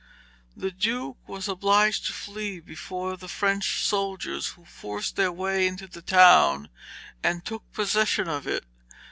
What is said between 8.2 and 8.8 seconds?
of it.